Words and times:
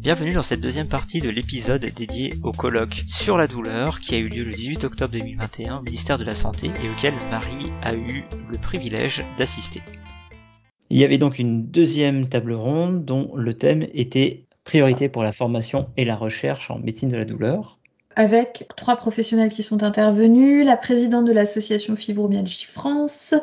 Bienvenue 0.00 0.32
dans 0.32 0.40
cette 0.40 0.62
deuxième 0.62 0.88
partie 0.88 1.20
de 1.20 1.28
l'épisode 1.28 1.84
dédié 1.84 2.32
au 2.42 2.52
colloque 2.52 3.02
sur 3.06 3.36
la 3.36 3.46
douleur 3.46 4.00
qui 4.00 4.14
a 4.14 4.18
eu 4.18 4.28
lieu 4.28 4.44
le 4.44 4.54
18 4.54 4.84
octobre 4.84 5.12
2021 5.12 5.76
au 5.76 5.82
ministère 5.82 6.16
de 6.16 6.24
la 6.24 6.34
Santé 6.34 6.70
et 6.82 6.88
auquel 6.88 7.12
Marie 7.30 7.70
a 7.82 7.92
eu 7.92 8.24
le 8.50 8.56
privilège 8.56 9.22
d'assister. 9.36 9.82
Il 10.88 10.96
y 10.96 11.04
avait 11.04 11.18
donc 11.18 11.38
une 11.38 11.66
deuxième 11.66 12.30
table 12.30 12.54
ronde 12.54 13.04
dont 13.04 13.30
le 13.36 13.52
thème 13.52 13.88
était 13.92 14.46
priorité 14.64 15.10
pour 15.10 15.22
la 15.22 15.32
formation 15.32 15.90
et 15.98 16.06
la 16.06 16.16
recherche 16.16 16.70
en 16.70 16.78
médecine 16.78 17.10
de 17.10 17.18
la 17.18 17.26
douleur 17.26 17.78
avec 18.16 18.68
trois 18.76 18.96
professionnels 18.96 19.52
qui 19.52 19.62
sont 19.62 19.82
intervenus, 19.82 20.64
la 20.64 20.76
présidente 20.76 21.24
de 21.24 21.32
l'association 21.32 21.96
Fibromyalgie 21.96 22.66
France, 22.66 23.34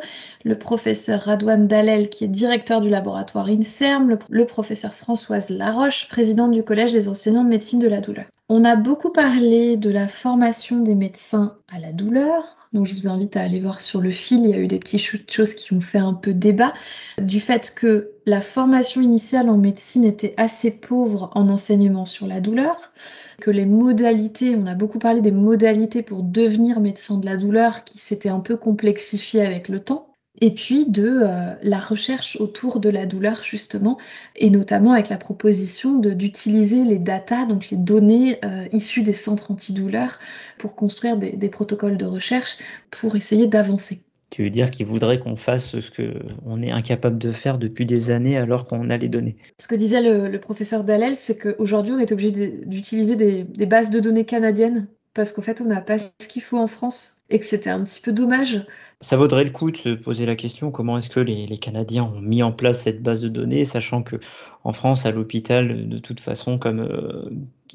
le 0.44 0.58
professeur 0.58 1.22
Radouane 1.22 1.68
Dalel 1.68 2.10
qui 2.10 2.26
est 2.26 2.30
directeur 2.30 2.82
du 2.82 2.90
laboratoire 2.90 3.48
INSERM, 3.48 4.18
le, 4.30 4.46
professeur 4.46 4.94
Françoise 4.94 5.50
Laroche, 5.50 6.08
présidente 6.10 6.52
du 6.52 6.64
collège 6.64 6.94
des 6.94 7.08
enseignants 7.08 7.44
de 7.44 7.50
médecine 7.50 7.80
de 7.80 7.88
la 7.88 8.02
douleur. 8.02 8.25
On 8.50 8.64
a 8.64 8.78
beaucoup 8.78 9.11
parlé 9.11 9.75
de 9.75 9.89
la 9.89 10.07
formation 10.07 10.79
des 10.79 10.96
médecins 10.96 11.57
à 11.68 11.79
la 11.79 11.92
douleur, 11.92 12.55
donc 12.71 12.86
je 12.86 12.93
vous 12.93 13.10
invite 13.10 13.36
à 13.36 13.42
aller 13.42 13.60
voir 13.60 13.82
sur 13.82 14.00
le 14.00 14.10
fil, 14.10 14.46
il 14.46 14.50
y 14.50 14.54
a 14.54 14.60
eu 14.60 14.68
des 14.68 14.79
petites 14.79 15.29
choses 15.29 15.54
qui 15.54 15.74
ont 15.74 15.82
fait 15.82 15.97
un 15.97 16.14
peu 16.14 16.33
débat, 16.33 16.74
du 17.21 17.41
fait 17.41 17.74
que 17.75 18.11
la 18.25 18.39
formation 18.39 19.02
initiale 19.02 19.50
en 19.50 19.57
médecine 19.57 20.05
était 20.05 20.33
assez 20.38 20.71
pauvre 20.71 21.29
en 21.36 21.50
enseignement 21.50 22.05
sur 22.05 22.25
la 22.25 22.39
douleur, 22.39 22.93
que 23.41 23.52
les 23.52 23.65
modalités, 23.65 24.55
on 24.55 24.66
a 24.66 24.75
beaucoup 24.75 25.00
parlé 25.00 25.19
des 25.19 25.32
modalités 25.32 26.02
pour 26.02 26.24
devenir 26.24 26.79
médecin 26.79 27.18
de 27.18 27.25
la 27.25 27.36
douleur 27.36 27.83
qui 27.83 27.97
s'étaient 27.97 28.29
un 28.29 28.39
peu 28.39 28.55
complexifiées 28.55 29.46
avec 29.46 29.68
le 29.68 29.82
temps. 29.82 30.16
Et 30.39 30.51
puis 30.51 30.86
de 30.86 31.21
euh, 31.23 31.54
la 31.64 31.79
recherche 31.79 32.38
autour 32.39 32.80
de 32.80 32.89
la 32.89 33.05
douleur 33.05 33.41
justement, 33.44 33.97
et 34.36 34.50
notamment 34.50 34.94
avec 34.94 35.09
la 35.09 35.17
proposition 35.17 35.95
d'utiliser 35.95 36.83
les 36.83 37.00
data, 37.00 37.45
donc 37.45 37.69
les 37.69 37.77
données 37.77 38.39
euh, 38.45 38.67
issues 38.72 39.03
des 39.03 39.13
centres 39.13 39.52
antidouleurs, 39.52 40.19
pour 40.57 40.75
construire 40.75 41.17
des 41.17 41.49
protocoles 41.49 41.97
de 41.97 42.05
recherche 42.05 42.57
pour 42.89 43.16
essayer 43.16 43.47
d'avancer. 43.47 43.99
Tu 44.29 44.44
veux 44.44 44.49
dire 44.49 44.71
qu'il 44.71 44.85
voudrait 44.85 45.19
qu'on 45.19 45.38
fasse 45.38 45.79
ce 45.79 45.89
qu'on 45.89 46.61
est 46.61 46.72
incapable 46.72 47.17
de 47.17 47.31
faire 47.31 47.57
depuis 47.57 47.85
des 47.85 48.11
années 48.11 48.38
alors 48.38 48.67
qu'on 48.67 48.89
a 48.89 48.97
les 48.97 49.07
données. 49.07 49.38
Ce 49.57 49.67
que 49.67 49.75
disait 49.75 50.01
le, 50.01 50.38
professeur 50.38 50.83
Dallel, 50.83 51.16
c'est 51.16 51.38
qu'aujourd'hui, 51.38 51.94
on 51.94 51.99
est 51.99 52.11
obligé 52.11 52.31
d'utiliser 52.66 53.16
des, 53.16 53.66
bases 53.66 53.89
de 53.89 53.99
données 53.99 54.25
canadiennes 54.25 54.88
parce 55.17 55.33
qu'en 55.33 55.41
fait, 55.41 55.61
on 55.61 55.65
n'a 55.65 55.81
pas 55.81 55.97
ce 55.97 56.27
qu'il 56.29 56.43
faut 56.43 56.59
en 56.59 56.67
France 56.67 57.19
et 57.31 57.39
que 57.39 57.45
c'était 57.45 57.71
un 57.71 57.83
petit 57.83 57.99
peu 57.99 58.13
dommage. 58.13 58.63
Ça 59.01 59.17
vaudrait 59.17 59.43
le 59.43 59.49
coup 59.49 59.71
de 59.71 59.77
se 59.77 59.89
poser 59.89 60.27
la 60.27 60.35
question 60.35 60.69
comment 60.69 60.99
est-ce 60.99 61.09
que 61.09 61.19
les, 61.19 61.57
Canadiens 61.57 62.03
ont 62.03 62.21
mis 62.21 62.43
en 62.43 62.51
place 62.51 62.83
cette 62.83 63.01
base 63.01 63.19
de 63.19 63.27
données, 63.27 63.65
sachant 63.65 64.03
que 64.03 64.17
en 64.63 64.73
France, 64.73 65.07
à 65.07 65.11
l'hôpital, 65.11 65.89
de 65.89 65.97
toute 65.97 66.19
façon, 66.19 66.59
comme 66.59 66.81
euh, 66.81 67.31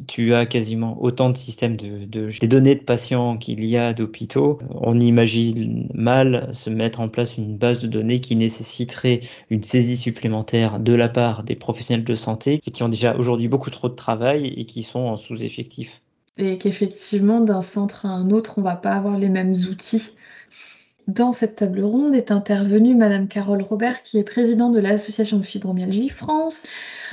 tu 0.07 0.35
as 0.35 0.47
quasiment 0.47 1.03
autant 1.03 1.31
de 1.31 1.37
systèmes 1.37 1.77
de, 1.77 2.05
de 2.05 2.47
données 2.47 2.77
de 2.77 2.85
patients 2.85 3.37
qu'il 3.37 3.65
y 3.65 3.77
a 3.77 3.93
d'hôpitaux. 3.93 4.61
On 4.71 5.01
imagine 5.01 5.89
mal 5.95 6.49
se 6.53 6.71
mettre 6.71 7.01
en 7.01 7.09
place 7.09 7.39
une 7.39 7.59
base 7.59 7.81
de 7.81 7.89
données 7.89 8.21
qui 8.21 8.37
nécessiterait 8.37 9.21
une 9.51 9.65
saisie 9.65 9.97
supplémentaire 9.97 10.79
de 10.79 10.93
la 10.93 11.09
part 11.09 11.43
des 11.43 11.57
professionnels 11.57 12.05
de 12.05 12.15
santé 12.15 12.61
qui 12.61 12.85
ont 12.85 12.89
déjà 12.89 13.17
aujourd'hui 13.17 13.49
beaucoup 13.49 13.71
trop 13.71 13.89
de 13.89 13.97
travail 13.97 14.47
et 14.47 14.65
qui 14.65 14.85
sont 14.85 15.01
en 15.01 15.17
sous-effectif. 15.17 16.03
Et 16.39 16.59
qu'effectivement, 16.59 17.41
d'un 17.41 17.63
centre 17.63 18.07
à 18.07 18.11
un 18.11 18.31
autre, 18.31 18.55
on 18.59 18.63
va 18.63 18.77
pas 18.77 18.93
avoir 18.93 19.19
les 19.19 19.29
mêmes 19.29 19.55
outils. 19.71 20.13
Dans 21.09 21.33
cette 21.33 21.57
table 21.57 21.83
ronde 21.83 22.15
est 22.15 22.31
intervenue 22.31 22.95
Madame 22.95 23.27
Carole 23.27 23.63
Robert, 23.63 24.03
qui 24.03 24.19
est 24.19 24.25
présidente 24.25 24.73
de 24.73 24.79
l'Association 24.79 25.39
de 25.39 25.45
fibromyalgie 25.45 26.09
France, 26.09 26.67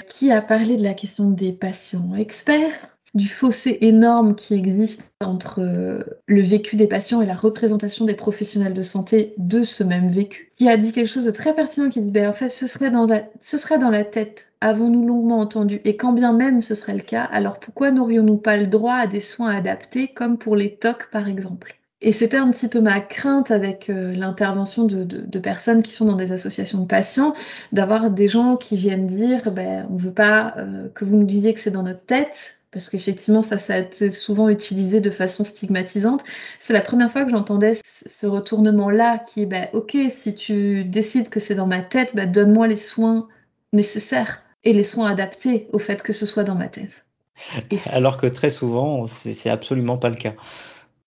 qui 0.07 0.31
a 0.31 0.41
parlé 0.41 0.77
de 0.77 0.83
la 0.83 0.93
question 0.93 1.31
des 1.31 1.51
patients 1.51 2.13
experts, 2.15 2.71
du 3.15 3.27
fossé 3.27 3.79
énorme 3.81 4.35
qui 4.35 4.53
existe 4.53 5.01
entre 5.21 5.61
euh, 5.61 6.03
le 6.27 6.41
vécu 6.41 6.75
des 6.75 6.87
patients 6.87 7.21
et 7.21 7.25
la 7.25 7.33
représentation 7.33 8.05
des 8.05 8.13
professionnels 8.13 8.73
de 8.73 8.81
santé 8.83 9.33
de 9.37 9.63
ce 9.63 9.83
même 9.83 10.11
vécu, 10.11 10.51
qui 10.57 10.69
a 10.69 10.77
dit 10.77 10.91
quelque 10.91 11.07
chose 11.07 11.25
de 11.25 11.31
très 11.31 11.55
pertinent, 11.55 11.89
qui 11.89 12.01
dit, 12.01 12.11
ben, 12.11 12.29
en 12.29 12.33
fait, 12.33 12.49
ce 12.49 12.67
serait 12.67 12.91
dans 12.91 13.07
la, 13.07 13.23
ce 13.39 13.57
serait 13.57 13.79
dans 13.79 13.89
la 13.89 14.03
tête, 14.03 14.48
avons-nous 14.61 15.05
longuement 15.05 15.39
entendu, 15.39 15.81
et 15.85 15.95
quand 15.95 16.13
bien 16.13 16.33
même 16.33 16.61
ce 16.61 16.75
serait 16.75 16.95
le 16.95 17.01
cas, 17.01 17.23
alors 17.23 17.59
pourquoi 17.59 17.91
n'aurions-nous 17.91 18.37
pas 18.37 18.57
le 18.57 18.67
droit 18.67 18.95
à 18.95 19.07
des 19.07 19.21
soins 19.21 19.49
adaptés, 19.55 20.09
comme 20.09 20.37
pour 20.37 20.55
les 20.55 20.75
TOC 20.75 21.09
par 21.11 21.27
exemple? 21.27 21.75
Et 22.01 22.13
c'était 22.13 22.37
un 22.37 22.49
petit 22.51 22.69
peu 22.69 22.79
ma 22.79 23.01
crainte 23.01 23.51
avec 23.51 23.89
euh, 23.89 24.13
l'intervention 24.13 24.85
de, 24.85 25.39
personnes 25.39 25.83
qui 25.83 25.91
sont 25.91 26.05
dans 26.05 26.15
des 26.15 26.31
associations 26.31 26.79
de 26.79 26.87
patients, 26.87 27.33
d'avoir 27.73 28.09
des 28.09 28.29
gens 28.29 28.55
qui 28.55 28.77
viennent 28.77 29.05
dire 29.05 29.51
ben, 29.51 29.85
on 29.89 29.95
ne 29.95 29.99
veut 29.99 30.13
pas 30.13 30.53
euh, 30.57 30.87
que 30.95 31.03
vous 31.03 31.17
nous 31.17 31.25
disiez 31.25 31.53
que 31.53 31.59
c'est 31.59 31.71
dans 31.71 31.83
notre 31.83 32.05
tête, 32.05 32.57
parce 32.71 32.89
qu'effectivement, 32.89 33.41
ça, 33.41 33.57
ça 33.57 33.73
a 33.75 33.77
été 33.79 34.11
souvent 34.11 34.47
utilisé 34.47 35.01
de 35.01 35.09
façon 35.09 35.43
stigmatisante. 35.43 36.23
C'est 36.59 36.73
la 36.73 36.81
première 36.81 37.11
fois 37.11 37.25
que 37.25 37.31
j'entendais 37.31 37.79
ce 37.83 38.27
retournement-là 38.27 39.17
qui 39.17 39.41
est 39.41 39.45
ben, 39.45 39.67
ok, 39.73 39.97
si 40.09 40.35
tu 40.35 40.85
décides 40.85 41.29
que 41.29 41.39
c'est 41.41 41.55
dans 41.55 41.67
ma 41.67 41.81
tête, 41.81 42.15
ben, 42.15 42.31
donne-moi 42.31 42.67
les 42.67 42.77
soins 42.77 43.27
nécessaires 43.73 44.41
et 44.63 44.73
les 44.73 44.83
soins 44.83 45.09
adaptés 45.09 45.67
au 45.71 45.79
fait 45.79 46.01
que 46.03 46.13
ce 46.13 46.25
soit 46.25 46.43
dans 46.43 46.55
ma 46.55 46.67
tête. 46.67 47.05
Alors 47.91 48.17
que 48.17 48.27
très 48.27 48.49
souvent, 48.49 49.05
c'est 49.05 49.49
absolument 49.49 49.97
pas 49.97 50.09
le 50.09 50.15
cas. 50.15 50.33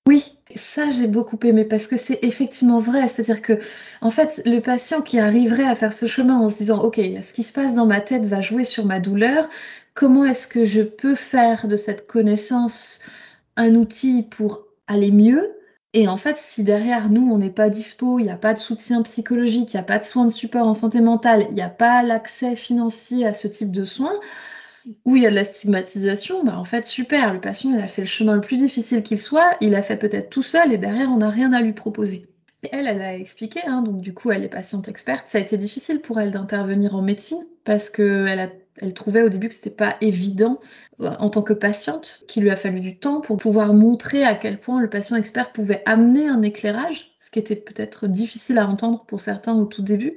Oui, 0.08 0.36
ça 0.56 0.90
j'ai 0.90 1.06
beaucoup 1.06 1.38
aimé 1.44 1.64
parce 1.64 1.86
que 1.86 1.96
c'est 1.96 2.18
effectivement 2.22 2.80
vrai. 2.80 3.08
C'est-à-dire 3.08 3.42
que, 3.42 3.58
en 4.00 4.10
fait, 4.10 4.42
le 4.46 4.60
patient 4.60 5.00
qui 5.00 5.18
arriverait 5.18 5.66
à 5.66 5.74
faire 5.74 5.92
ce 5.92 6.06
chemin 6.06 6.38
en 6.38 6.50
se 6.50 6.58
disant, 6.58 6.82
OK, 6.82 6.96
ce 6.96 7.32
qui 7.32 7.42
se 7.42 7.52
passe 7.52 7.74
dans 7.74 7.86
ma 7.86 8.00
tête 8.00 8.26
va 8.26 8.40
jouer 8.40 8.64
sur 8.64 8.84
ma 8.84 8.98
douleur, 8.98 9.48
comment 9.94 10.24
est-ce 10.24 10.48
que 10.48 10.64
je 10.64 10.82
peux 10.82 11.14
faire 11.14 11.68
de 11.68 11.76
cette 11.76 12.06
connaissance 12.06 13.00
un 13.56 13.74
outil 13.74 14.22
pour 14.22 14.66
aller 14.88 15.12
mieux? 15.12 15.54
Et 15.94 16.08
en 16.08 16.16
fait, 16.16 16.38
si 16.38 16.64
derrière 16.64 17.10
nous, 17.10 17.30
on 17.30 17.38
n'est 17.38 17.50
pas 17.50 17.68
dispo, 17.68 18.18
il 18.18 18.24
n'y 18.24 18.30
a 18.30 18.36
pas 18.36 18.54
de 18.54 18.58
soutien 18.58 19.02
psychologique, 19.02 19.74
il 19.74 19.76
n'y 19.76 19.80
a 19.80 19.84
pas 19.84 19.98
de 19.98 20.04
soins 20.04 20.24
de 20.26 20.32
support 20.32 20.66
en 20.66 20.74
santé 20.74 21.00
mentale, 21.00 21.46
il 21.50 21.54
n'y 21.54 21.62
a 21.62 21.68
pas 21.68 22.02
l'accès 22.02 22.56
financier 22.56 23.26
à 23.26 23.34
ce 23.34 23.46
type 23.46 23.72
de 23.72 23.84
soins, 23.84 24.18
où 25.04 25.16
il 25.16 25.22
y 25.22 25.26
a 25.26 25.30
de 25.30 25.34
la 25.34 25.44
stigmatisation, 25.44 26.44
bah 26.44 26.58
en 26.58 26.64
fait, 26.64 26.86
super, 26.86 27.34
le 27.34 27.40
patient, 27.40 27.72
il 27.74 27.80
a 27.80 27.88
fait 27.88 28.02
le 28.02 28.08
chemin 28.08 28.34
le 28.34 28.40
plus 28.40 28.56
difficile 28.56 29.02
qu'il 29.02 29.18
soit, 29.18 29.56
il 29.60 29.74
a 29.74 29.82
fait 29.82 29.96
peut-être 29.96 30.30
tout 30.30 30.42
seul 30.42 30.72
et 30.72 30.78
derrière, 30.78 31.10
on 31.10 31.18
n'a 31.18 31.28
rien 31.28 31.52
à 31.52 31.60
lui 31.60 31.72
proposer. 31.74 32.26
Et 32.62 32.70
elle, 32.72 32.86
elle 32.86 33.02
a 33.02 33.16
expliqué, 33.16 33.60
hein, 33.66 33.82
donc 33.82 34.00
du 34.00 34.14
coup, 34.14 34.30
elle 34.30 34.44
est 34.44 34.48
patiente 34.48 34.88
experte, 34.88 35.26
ça 35.26 35.38
a 35.38 35.40
été 35.42 35.58
difficile 35.58 36.00
pour 36.00 36.18
elle 36.20 36.30
d'intervenir 36.30 36.94
en 36.94 37.02
médecine 37.02 37.44
parce 37.64 37.90
qu'elle 37.90 38.40
elle 38.76 38.94
trouvait 38.94 39.22
au 39.22 39.28
début 39.28 39.48
que 39.48 39.54
c'était 39.54 39.70
pas 39.70 39.96
évident 40.00 40.60
euh, 41.00 41.10
en 41.18 41.28
tant 41.28 41.42
que 41.42 41.52
patiente, 41.52 42.24
qu'il 42.26 42.42
lui 42.42 42.50
a 42.50 42.56
fallu 42.56 42.80
du 42.80 42.98
temps 42.98 43.20
pour 43.20 43.36
pouvoir 43.36 43.74
montrer 43.74 44.24
à 44.24 44.34
quel 44.34 44.58
point 44.58 44.80
le 44.80 44.88
patient 44.88 45.16
expert 45.16 45.52
pouvait 45.52 45.82
amener 45.86 46.28
un 46.28 46.42
éclairage, 46.42 47.14
ce 47.20 47.30
qui 47.30 47.38
était 47.38 47.56
peut-être 47.56 48.06
difficile 48.06 48.58
à 48.58 48.66
entendre 48.66 49.04
pour 49.04 49.20
certains 49.20 49.54
au 49.54 49.64
tout 49.66 49.82
début. 49.82 50.16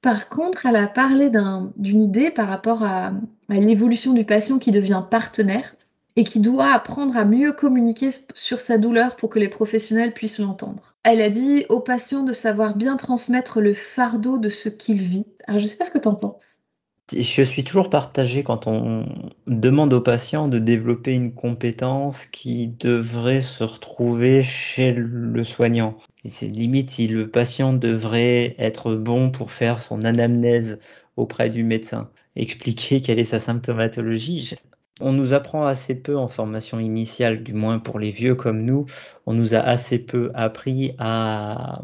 Par 0.00 0.28
contre, 0.28 0.66
elle 0.66 0.76
a 0.76 0.88
parlé 0.88 1.30
d'une 1.76 2.02
idée 2.02 2.30
par 2.30 2.48
rapport 2.48 2.82
à, 2.82 3.12
l'évolution 3.48 4.14
du 4.14 4.24
patient 4.24 4.58
qui 4.58 4.72
devient 4.72 5.04
partenaire 5.08 5.76
et 6.16 6.24
qui 6.24 6.40
doit 6.40 6.72
apprendre 6.72 7.16
à 7.16 7.24
mieux 7.24 7.52
communiquer 7.52 8.10
sur 8.34 8.60
sa 8.60 8.78
douleur 8.78 9.16
pour 9.16 9.30
que 9.30 9.38
les 9.38 9.48
professionnels 9.48 10.12
puissent 10.12 10.38
l'entendre. 10.38 10.94
Elle 11.04 11.20
a 11.20 11.30
dit 11.30 11.66
au 11.68 11.80
patient 11.80 12.22
de 12.22 12.32
savoir 12.32 12.76
bien 12.76 12.96
transmettre 12.96 13.60
le 13.60 13.72
fardeau 13.72 14.38
de 14.38 14.48
ce 14.48 14.68
qu'il 14.68 15.02
vit. 15.02 15.26
Alors 15.46 15.60
je 15.60 15.66
sais 15.66 15.76
pas 15.76 15.84
ce 15.84 15.90
que 15.90 15.98
tu 15.98 16.08
en 16.08 16.14
penses. 16.14 16.61
Je 17.10 17.42
suis 17.42 17.64
toujours 17.64 17.90
partagé 17.90 18.42
quand 18.42 18.66
on 18.66 19.06
demande 19.46 19.92
aux 19.92 20.00
patients 20.00 20.48
de 20.48 20.58
développer 20.58 21.14
une 21.14 21.34
compétence 21.34 22.24
qui 22.26 22.68
devrait 22.68 23.42
se 23.42 23.64
retrouver 23.64 24.42
chez 24.42 24.92
le 24.92 25.44
soignant. 25.44 25.98
C'est 26.24 26.46
limite 26.46 26.90
si 26.90 27.08
le 27.08 27.28
patient 27.28 27.72
devrait 27.72 28.54
être 28.58 28.94
bon 28.94 29.30
pour 29.30 29.50
faire 29.50 29.80
son 29.82 30.02
anamnèse 30.02 30.78
auprès 31.16 31.50
du 31.50 31.64
médecin, 31.64 32.08
expliquer 32.36 33.02
quelle 33.02 33.18
est 33.18 33.24
sa 33.24 33.38
symptomatologie. 33.38 34.54
On 35.00 35.12
nous 35.12 35.34
apprend 35.34 35.66
assez 35.66 35.94
peu 35.94 36.16
en 36.16 36.28
formation 36.28 36.78
initiale, 36.78 37.42
du 37.42 37.52
moins 37.52 37.78
pour 37.78 37.98
les 37.98 38.10
vieux 38.10 38.36
comme 38.36 38.62
nous, 38.62 38.86
on 39.26 39.34
nous 39.34 39.54
a 39.54 39.58
assez 39.58 39.98
peu 39.98 40.30
appris 40.34 40.94
à 40.98 41.82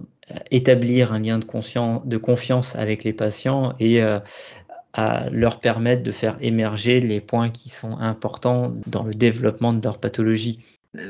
établir 0.50 1.12
un 1.12 1.20
lien 1.20 1.38
de, 1.38 2.16
confiance 2.16 2.76
avec 2.76 3.04
les 3.04 3.12
patients 3.12 3.74
et 3.78 4.02
euh, 4.02 4.20
à 4.92 5.28
leur 5.30 5.58
permettre 5.58 6.02
de 6.02 6.12
faire 6.12 6.36
émerger 6.40 7.00
les 7.00 7.20
points 7.20 7.50
qui 7.50 7.68
sont 7.68 7.98
importants 7.98 8.72
dans 8.86 9.04
le 9.04 9.14
développement 9.14 9.72
de 9.72 9.82
leur 9.82 9.98
pathologie. 9.98 10.60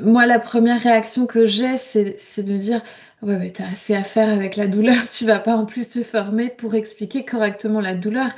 Moi, 0.02 0.26
la 0.26 0.40
première 0.40 0.82
réaction 0.82 1.26
que 1.26 1.46
j'ai, 1.46 1.78
c'est 1.78 2.42
de 2.42 2.56
dire 2.56 2.82
Ouais, 3.20 3.36
mais 3.36 3.50
t'as 3.50 3.66
assez 3.66 3.96
à 3.96 4.04
faire 4.04 4.28
avec 4.28 4.54
la 4.54 4.68
douleur, 4.68 4.96
tu 5.10 5.24
vas 5.24 5.40
pas 5.40 5.56
en 5.56 5.66
plus 5.66 5.88
te 5.88 6.02
former 6.02 6.48
pour 6.50 6.74
expliquer 6.74 7.24
correctement 7.24 7.80
la 7.80 7.94
douleur. 7.94 8.28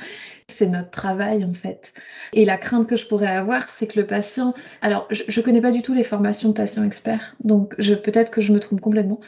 C'est 0.47 0.67
notre 0.67 0.89
travail 0.89 1.43
en 1.45 1.53
fait. 1.53 1.93
Et 2.33 2.45
la 2.45 2.57
crainte 2.57 2.87
que 2.87 2.95
je 2.95 3.05
pourrais 3.07 3.27
avoir, 3.27 3.67
c'est 3.67 3.87
que 3.87 3.99
le 3.99 4.07
patient... 4.07 4.53
Alors, 4.81 5.07
je 5.09 5.39
ne 5.39 5.43
connais 5.43 5.61
pas 5.61 5.71
du 5.71 5.81
tout 5.81 5.93
les 5.93 6.03
formations 6.03 6.49
de 6.49 6.53
patients 6.53 6.83
experts, 6.83 7.35
donc 7.43 7.75
peut-être 7.75 8.31
que 8.31 8.41
je 8.41 8.53
me 8.53 8.59
trompe 8.59 8.81
complètement, 8.81 9.19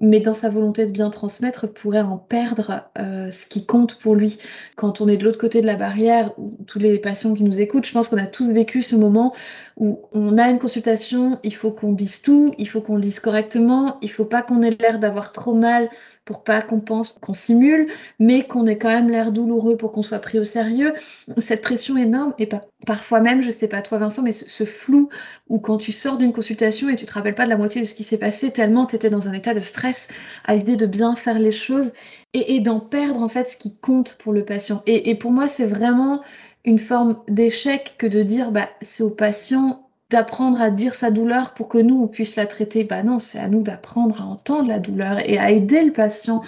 mais 0.00 0.20
dans 0.20 0.34
sa 0.34 0.48
volonté 0.48 0.86
de 0.86 0.90
bien 0.90 1.10
transmettre, 1.10 1.68
pourrait 1.68 2.00
en 2.00 2.16
perdre 2.16 2.84
euh, 2.98 3.30
ce 3.30 3.46
qui 3.46 3.66
compte 3.66 3.98
pour 3.98 4.14
lui. 4.14 4.38
Quand 4.76 5.00
on 5.00 5.08
est 5.08 5.16
de 5.16 5.24
l'autre 5.24 5.38
côté 5.38 5.60
de 5.60 5.66
la 5.66 5.76
barrière, 5.76 6.32
tous 6.66 6.78
les 6.78 6.98
patients 6.98 7.34
qui 7.34 7.44
nous 7.44 7.60
écoutent, 7.60 7.86
je 7.86 7.92
pense 7.92 8.08
qu'on 8.08 8.18
a 8.18 8.26
tous 8.26 8.48
vécu 8.48 8.82
ce 8.82 8.96
moment 8.96 9.34
où 9.76 10.00
on 10.12 10.38
a 10.38 10.48
une 10.48 10.58
consultation, 10.58 11.38
il 11.42 11.54
faut 11.54 11.70
qu'on 11.70 11.92
dise 11.92 12.22
tout, 12.22 12.54
il 12.58 12.68
faut 12.68 12.80
qu'on 12.80 12.96
le 12.96 13.02
dise 13.02 13.20
correctement, 13.20 13.98
il 14.02 14.10
faut 14.10 14.24
pas 14.24 14.42
qu'on 14.42 14.62
ait 14.62 14.76
l'air 14.78 14.98
d'avoir 14.98 15.32
trop 15.32 15.54
mal 15.54 15.88
pour 16.24 16.44
pas 16.44 16.62
qu'on 16.62 16.80
pense 16.80 17.18
qu'on 17.20 17.34
simule, 17.34 17.88
mais 18.18 18.44
qu'on 18.44 18.66
ait 18.66 18.78
quand 18.78 18.90
même 18.90 19.10
l'air 19.10 19.32
douloureux 19.32 19.76
pour 19.76 19.92
qu'on 19.92 20.02
soit 20.02 20.18
pris 20.18 20.38
au 20.38 20.44
sérieux. 20.44 20.92
Cette 21.38 21.62
pression 21.62 21.96
énorme, 21.96 22.34
et 22.38 22.48
parfois 22.86 23.20
même, 23.20 23.42
je 23.42 23.50
sais 23.50 23.68
pas 23.68 23.82
toi 23.82 23.98
Vincent, 23.98 24.22
mais 24.22 24.32
ce, 24.32 24.64
flou 24.64 25.08
où 25.48 25.58
quand 25.58 25.78
tu 25.78 25.92
sors 25.92 26.18
d'une 26.18 26.32
consultation 26.32 26.88
et 26.88 26.96
tu 26.96 27.06
te 27.06 27.12
rappelles 27.12 27.34
pas 27.34 27.44
de 27.44 27.48
la 27.48 27.56
moitié 27.56 27.80
de 27.80 27.86
ce 27.86 27.94
qui 27.94 28.04
s'est 28.04 28.18
passé, 28.18 28.52
tellement 28.52 28.86
tu 28.86 28.96
étais 28.96 29.10
dans 29.10 29.28
un 29.28 29.32
état 29.32 29.54
de 29.54 29.60
stress 29.60 30.08
à 30.44 30.54
l'idée 30.54 30.76
de 30.76 30.86
bien 30.86 31.16
faire 31.16 31.38
les 31.38 31.52
choses 31.52 31.92
et, 32.32 32.60
d'en 32.60 32.78
perdre 32.78 33.20
en 33.20 33.28
fait 33.28 33.48
ce 33.48 33.56
qui 33.56 33.76
compte 33.76 34.16
pour 34.18 34.32
le 34.32 34.44
patient. 34.44 34.82
Et, 34.86 35.14
pour 35.16 35.32
moi, 35.32 35.48
c'est 35.48 35.66
vraiment 35.66 36.22
une 36.64 36.78
forme 36.78 37.20
d'échec 37.26 37.94
que 37.98 38.06
de 38.06 38.22
dire 38.22 38.52
bah, 38.52 38.68
c'est 38.82 39.02
au 39.02 39.10
patient 39.10 39.89
d'apprendre 40.10 40.60
à 40.60 40.70
dire 40.70 40.94
sa 40.94 41.10
douleur 41.10 41.54
pour 41.54 41.68
que 41.68 41.78
nous, 41.78 42.02
on 42.02 42.08
puisse 42.08 42.36
la 42.36 42.46
traiter. 42.46 42.84
Bah 42.84 43.02
non, 43.02 43.20
c'est 43.20 43.38
à 43.38 43.48
nous 43.48 43.62
d'apprendre 43.62 44.20
à 44.20 44.24
entendre 44.24 44.68
la 44.68 44.78
douleur 44.78 45.18
et 45.28 45.38
à 45.38 45.50
aider 45.50 45.82
le 45.82 45.92
patient 45.92 46.42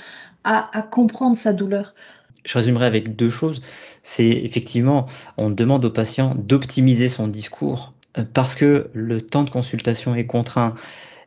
à, 0.45 0.77
à 0.77 0.83
comprendre 0.83 1.37
sa 1.37 1.53
douleur. 1.53 1.95
Je 2.45 2.55
résumerai 2.55 2.87
avec 2.87 3.15
deux 3.15 3.31
choses. 3.31 3.61
C'est 4.03 4.29
effectivement, 4.29 5.07
on 5.39 5.51
demande 5.51 5.85
au 5.85 5.91
patient 5.91 6.35
d'optimiser 6.37 7.09
son 7.09 7.29
discours 7.29 7.93
euh, 8.19 8.25
parce 8.33 8.57
que 8.57 8.91
le 8.93 9.21
temps 9.21 9.45
de 9.45 9.51
consultation 9.51 10.15
est 10.15 10.27
contraint. 10.27 10.75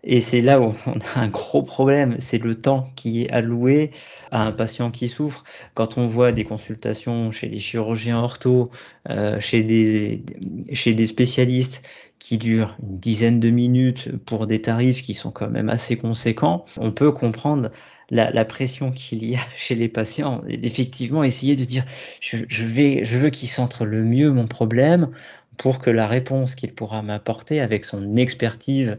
Et 0.06 0.19
c'est 0.19 0.42
là 0.42 0.62
où 0.62 0.74
on 0.86 1.00
a 1.16 1.19
un 1.19 1.28
gros 1.28 1.63
problème, 1.63 2.16
c'est 2.19 2.38
le 2.38 2.56
temps 2.56 2.92
qui 2.96 3.24
est 3.24 3.30
alloué 3.31 3.90
à 4.31 4.44
un 4.44 4.52
patient 4.52 4.92
qui 4.92 5.07
souffre. 5.07 5.44
Quand 5.74 5.98
on 5.98 6.06
voit 6.06 6.31
des 6.31 6.44
consultations 6.44 7.31
chez 7.31 7.48
les 7.48 7.60
chirurgiens 7.60 8.19
ortho, 8.19 8.69
euh, 9.10 9.40
chez, 9.40 9.63
des, 9.63 11.07
spécialistes 11.07 11.81
qui 12.19 12.38
durent 12.38 12.78
une 12.84 13.00
dizaine 13.00 13.40
de 13.40 13.50
minutes 13.50 14.10
pour 14.25 14.46
des 14.46 14.62
tarifs 14.62 15.02
qui 15.02 15.16
sont 15.16 15.31
quand 15.31 15.50
même 15.50 15.69
assez 15.69 15.98
conséquents, 15.98 16.66
on 16.78 16.92
peut 16.92 17.12
comprendre 17.12 17.72
la, 18.12 18.46
pression 18.46 18.92
qu'il 18.92 19.25
y 19.25 19.36
a 19.36 19.40
chez 19.57 19.74
les 19.74 19.90
patients 19.90 20.44
et 20.48 20.63
effectivement 20.66 21.24
essayer 21.24 21.56
de 21.56 21.66
dire 21.66 21.84
je, 22.22 22.38
je 22.48 23.18
veux 23.18 23.30
qu'il 23.30 23.50
centre 23.50 23.86
le 23.86 24.04
mieux 24.04 24.31
mon 24.31 24.46
problème 24.46 25.10
pour 25.57 25.80
que 25.80 25.90
la 25.90 26.07
réponse 26.07 26.56
qu'il 26.56 26.74
pourra 26.74 27.02
m'apporter 27.02 27.62
avec 27.62 27.86
son 27.86 28.16
expertise 28.16 28.98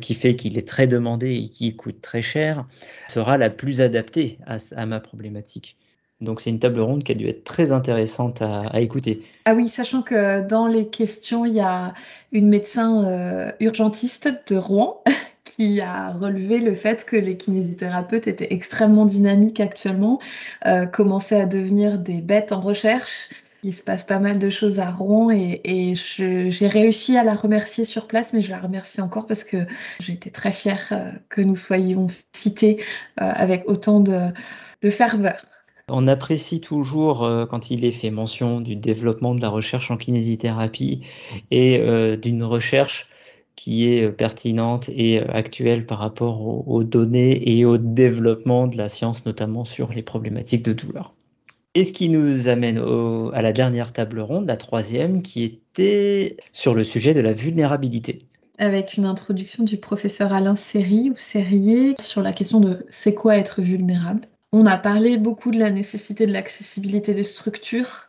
qui 0.00 0.14
fait 0.14 0.36
qu'il 0.36 0.58
est 0.58 0.66
très 0.66 0.86
demandé 0.86 1.34
et 1.34 1.48
qui 1.48 1.74
coûte 1.76 2.00
très 2.00 2.22
cher, 2.22 2.66
sera 3.08 3.38
la 3.38 3.50
plus 3.50 3.80
adaptée 3.80 4.38
à, 4.46 4.86
ma 4.86 5.00
problématique. 5.00 5.76
Donc 6.20 6.40
c'est 6.40 6.50
une 6.50 6.58
table 6.58 6.80
ronde 6.80 7.02
qui 7.02 7.12
a 7.12 7.14
dû 7.14 7.26
être 7.28 7.44
très 7.44 7.72
intéressante 7.72 8.42
à, 8.42 8.80
écouter. 8.80 9.22
Ah 9.46 9.54
oui, 9.54 9.68
sachant 9.68 10.02
que 10.02 10.46
dans 10.46 10.66
les 10.66 10.88
questions, 10.88 11.46
il 11.46 11.54
y 11.54 11.60
a 11.60 11.94
une 12.32 12.48
médecin 12.48 13.04
euh, 13.04 13.52
urgentiste 13.60 14.28
de 14.48 14.56
Rouen 14.56 15.02
qui 15.44 15.80
a 15.80 16.10
relevé 16.10 16.58
le 16.58 16.74
fait 16.74 17.04
que 17.06 17.16
les 17.16 17.36
kinésithérapeutes 17.36 18.28
étaient 18.28 18.52
extrêmement 18.52 19.06
dynamiques 19.06 19.60
actuellement, 19.60 20.20
euh, 20.66 20.86
commençaient 20.86 21.40
à 21.40 21.46
devenir 21.46 21.98
des 21.98 22.20
bêtes 22.20 22.52
en 22.52 22.60
recherche 22.60 23.30
il 23.62 23.74
se 23.74 23.82
passe 23.82 24.04
pas 24.04 24.18
mal 24.18 24.38
de 24.38 24.48
choses 24.48 24.80
à 24.80 24.90
Rouen 24.90 25.30
et, 25.30 25.94
j'ai 25.94 26.68
réussi 26.68 27.16
à 27.16 27.24
la 27.24 27.34
remercier 27.34 27.84
sur 27.84 28.06
place, 28.06 28.32
mais 28.32 28.40
je 28.40 28.50
la 28.50 28.58
remercie 28.58 29.00
encore 29.00 29.26
parce 29.26 29.44
que 29.44 29.58
j'ai 30.00 30.12
été 30.12 30.30
très 30.30 30.52
fière 30.52 30.86
euh, 30.92 31.10
que 31.28 31.40
nous 31.40 31.56
soyons 31.56 32.06
cités 32.32 32.78
euh, 33.20 33.24
avec 33.24 33.64
autant 33.66 34.00
de, 34.00 34.32
ferveur. 34.90 35.44
On 35.88 36.06
apprécie 36.06 36.60
toujours 36.60 37.24
euh, 37.24 37.46
quand 37.46 37.70
il 37.70 37.84
est 37.84 37.90
fait 37.90 38.10
mention 38.10 38.60
du 38.60 38.76
développement 38.76 39.34
de 39.34 39.42
la 39.42 39.48
recherche 39.48 39.90
en 39.90 39.96
kinésithérapie 39.96 41.02
et 41.50 41.78
d'une 42.16 42.44
recherche 42.44 43.08
qui 43.56 43.88
est 43.88 44.08
pertinente 44.10 44.88
et 44.88 45.20
actuelle 45.20 45.84
par 45.84 45.98
rapport 45.98 46.66
aux 46.66 46.82
données 46.82 47.58
et 47.58 47.66
au 47.66 47.76
développement 47.76 48.66
de 48.68 48.78
la 48.78 48.88
science, 48.88 49.26
notamment 49.26 49.66
sur 49.66 49.90
les 49.90 50.02
problématiques 50.02 50.64
de 50.64 50.72
douleur. 50.72 51.14
Et 51.74 51.84
ce 51.84 51.92
qui 51.92 52.08
nous 52.08 52.48
amène 52.48 52.82
à 53.32 53.42
la 53.42 53.52
dernière 53.52 53.92
table 53.92 54.20
ronde, 54.20 54.48
la 54.48 54.56
troisième, 54.56 55.22
qui 55.22 55.44
était 55.44 56.36
sur 56.52 56.74
le 56.74 56.82
sujet 56.82 57.14
de 57.14 57.20
la 57.20 57.32
vulnérabilité. 57.32 58.26
Avec 58.58 58.96
une 58.96 59.04
introduction 59.04 59.62
du 59.62 59.76
professeur 59.76 60.32
Alain 60.32 60.56
Serry 60.56 61.10
ou 61.10 61.16
Serrier 61.16 61.94
sur 62.00 62.22
la 62.22 62.32
question 62.32 62.60
de 62.60 62.84
c'est 62.90 63.14
quoi 63.14 63.36
être 63.36 63.62
vulnérable. 63.62 64.26
On 64.52 64.66
a 64.66 64.76
parlé 64.76 65.16
beaucoup 65.16 65.52
de 65.52 65.60
la 65.60 65.70
nécessité 65.70 66.26
de 66.26 66.32
l'accessibilité 66.32 67.14
des 67.14 67.22
structures, 67.22 68.08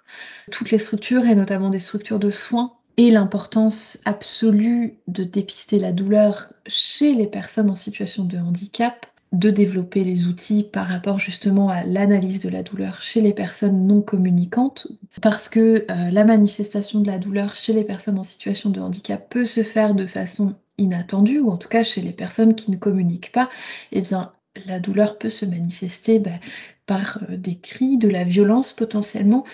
toutes 0.50 0.72
les 0.72 0.80
structures 0.80 1.26
et 1.26 1.36
notamment 1.36 1.70
des 1.70 1.80
structures 1.80 2.20
de 2.20 2.32
soins, 2.32 2.74
et 2.98 3.12
l'importance 3.12 4.00
absolue 4.06 4.98
de 5.08 5.24
dépister 5.24 5.78
la 5.80 5.92
douleur 5.92 6.52
chez 6.66 7.14
les 7.14 7.28
personnes 7.28 7.70
en 7.70 7.76
situation 7.76 8.26
de 8.26 8.38
handicap 8.38 9.06
de 9.32 9.50
développer 9.50 10.04
les 10.04 10.28
outils 10.28 10.64
par 10.64 10.88
rapport 10.88 11.18
justement 11.18 11.70
à 11.70 11.84
l'analyse 11.84 12.42
de 12.42 12.50
la 12.50 12.64
douleur 12.64 13.02
chez 13.02 13.22
les 13.22 13.34
personnes 13.34 13.88
non 13.88 14.02
communicantes, 14.02 14.88
parce 15.22 15.48
que 15.48 15.86
euh, 15.90 16.12
la 16.12 16.26
manifestation 16.26 17.00
de 17.00 17.08
la 17.08 17.18
douleur 17.18 17.56
chez 17.56 17.72
les 17.72 17.86
personnes 17.86 18.20
en 18.20 18.26
situation 18.26 18.70
de 18.70 18.82
handicap 18.82 19.30
peut 19.30 19.46
se 19.46 19.64
faire 19.64 19.96
de 19.96 20.06
façon 20.06 20.56
inattendue, 20.78 21.40
ou 21.40 21.50
en 21.50 21.58
tout 21.58 21.70
cas 21.70 21.84
chez 21.84 22.02
les 22.02 22.12
personnes 22.12 22.56
qui 22.56 22.72
ne 22.72 22.76
communiquent 22.76 23.32
pas, 23.32 23.50
eh 23.94 24.02
bien 24.02 24.34
la 24.66 24.80
douleur 24.80 25.18
peut 25.18 25.30
se 25.30 25.46
manifester 25.46 26.20
bah, 26.20 26.32
par 26.86 27.20
euh, 27.30 27.38
des 27.38 27.58
cris, 27.58 27.98
de 27.98 28.10
la 28.10 28.26
violence 28.26 28.74
potentiellement. 28.74 29.46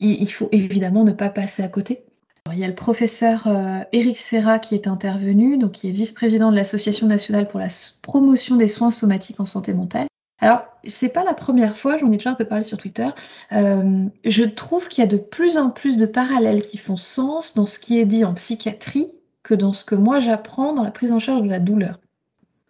il 0.00 0.32
faut 0.32 0.48
évidemment 0.52 1.04
ne 1.04 1.12
pas 1.12 1.28
passer 1.28 1.62
à 1.62 1.68
côté. 1.68 2.05
Il 2.52 2.58
y 2.58 2.64
a 2.64 2.68
le 2.68 2.74
professeur 2.74 3.46
euh, 3.46 3.80
Éric 3.92 4.18
Serra 4.18 4.58
qui 4.58 4.74
est 4.74 4.86
intervenu, 4.86 5.58
donc 5.58 5.72
qui 5.72 5.88
est 5.88 5.92
vice-président 5.92 6.50
de 6.50 6.56
l'Association 6.56 7.06
nationale 7.06 7.48
pour 7.48 7.60
la 7.60 7.68
promotion 8.02 8.56
des 8.56 8.68
soins 8.68 8.90
somatiques 8.90 9.40
en 9.40 9.46
santé 9.46 9.74
mentale. 9.74 10.06
Alors, 10.38 10.62
c'est 10.86 11.08
pas 11.08 11.24
la 11.24 11.34
première 11.34 11.76
fois, 11.76 11.96
j'en 11.96 12.12
ai 12.12 12.16
déjà 12.16 12.30
un 12.30 12.34
peu 12.34 12.44
parlé 12.44 12.64
sur 12.64 12.78
Twitter. 12.78 13.08
Euh, 13.52 14.04
je 14.24 14.44
trouve 14.44 14.88
qu'il 14.88 15.02
y 15.02 15.06
a 15.06 15.10
de 15.10 15.16
plus 15.16 15.56
en 15.56 15.70
plus 15.70 15.96
de 15.96 16.06
parallèles 16.06 16.62
qui 16.62 16.76
font 16.76 16.96
sens 16.96 17.54
dans 17.54 17.66
ce 17.66 17.78
qui 17.78 17.98
est 17.98 18.04
dit 18.04 18.24
en 18.24 18.34
psychiatrie 18.34 19.12
que 19.42 19.54
dans 19.54 19.72
ce 19.72 19.84
que 19.84 19.94
moi 19.94 20.18
j'apprends 20.18 20.72
dans 20.72 20.82
la 20.82 20.90
prise 20.90 21.12
en 21.12 21.18
charge 21.18 21.42
de 21.42 21.48
la 21.48 21.58
douleur. 21.58 21.98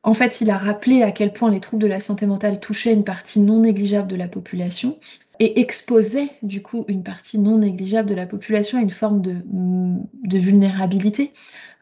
En 0.06 0.14
fait, 0.14 0.40
il 0.40 0.52
a 0.52 0.56
rappelé 0.56 1.02
à 1.02 1.10
quel 1.10 1.32
point 1.32 1.50
les 1.50 1.58
troubles 1.58 1.82
de 1.82 1.88
la 1.88 1.98
santé 1.98 2.26
mentale 2.26 2.60
touchaient 2.60 2.92
une 2.92 3.02
partie 3.02 3.40
non 3.40 3.62
négligeable 3.62 4.06
de 4.06 4.14
la 4.14 4.28
population 4.28 4.96
et 5.40 5.58
exposaient 5.60 6.30
du 6.44 6.62
coup 6.62 6.84
une 6.86 7.02
partie 7.02 7.40
non 7.40 7.58
négligeable 7.58 8.08
de 8.08 8.14
la 8.14 8.24
population 8.24 8.78
à 8.78 8.82
une 8.82 8.90
forme 8.90 9.20
de, 9.20 9.42
de 9.52 10.38
vulnérabilité. 10.38 11.32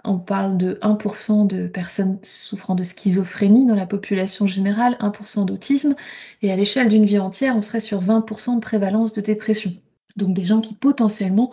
On 0.04 0.18
parle 0.18 0.56
de 0.56 0.78
1% 0.80 1.46
de 1.46 1.66
personnes 1.66 2.18
souffrant 2.22 2.74
de 2.74 2.82
schizophrénie 2.82 3.66
dans 3.66 3.74
la 3.74 3.84
population 3.84 4.46
générale, 4.46 4.96
1% 5.00 5.44
d'autisme, 5.44 5.94
et 6.40 6.50
à 6.50 6.56
l'échelle 6.56 6.88
d'une 6.88 7.04
vie 7.04 7.18
entière, 7.18 7.54
on 7.58 7.62
serait 7.62 7.80
sur 7.80 8.02
20% 8.02 8.54
de 8.54 8.60
prévalence 8.60 9.12
de 9.12 9.20
dépression. 9.20 9.74
Donc 10.16 10.32
des 10.32 10.46
gens 10.46 10.62
qui 10.62 10.72
potentiellement 10.72 11.52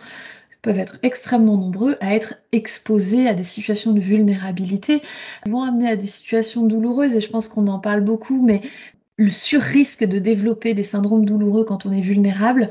peuvent 0.61 0.79
être 0.79 0.97
extrêmement 1.03 1.57
nombreux 1.57 1.97
à 2.01 2.15
être 2.15 2.35
exposés 2.51 3.27
à 3.27 3.33
des 3.33 3.43
situations 3.43 3.93
de 3.93 3.99
vulnérabilité, 3.99 5.01
vont 5.45 5.63
amener 5.63 5.89
à 5.89 5.95
des 5.95 6.07
situations 6.07 6.65
douloureuses, 6.65 7.15
et 7.15 7.21
je 7.21 7.29
pense 7.29 7.47
qu'on 7.47 7.67
en 7.67 7.79
parle 7.79 8.01
beaucoup, 8.01 8.41
mais 8.41 8.61
le 9.17 9.31
sur-risque 9.31 10.03
de 10.03 10.19
développer 10.19 10.73
des 10.73 10.83
syndromes 10.83 11.25
douloureux 11.25 11.63
quand 11.63 11.85
on 11.85 11.91
est 11.91 12.01
vulnérable, 12.01 12.69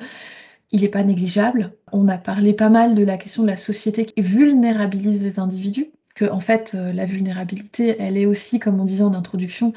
il 0.72 0.82
n'est 0.82 0.88
pas 0.88 1.02
négligeable. 1.02 1.72
On 1.92 2.08
a 2.08 2.18
parlé 2.18 2.52
pas 2.52 2.70
mal 2.70 2.94
de 2.94 3.04
la 3.04 3.18
question 3.18 3.42
de 3.42 3.48
la 3.48 3.56
société 3.56 4.04
qui 4.04 4.20
vulnérabilise 4.20 5.22
les 5.22 5.38
individus, 5.38 5.90
que 6.14 6.24
en 6.30 6.40
fait 6.40 6.72
euh, 6.74 6.92
la 6.92 7.04
vulnérabilité, 7.04 7.96
elle 7.98 8.16
est 8.16 8.26
aussi, 8.26 8.58
comme 8.58 8.80
on 8.80 8.84
disait 8.84 9.02
en 9.02 9.14
introduction, 9.14 9.72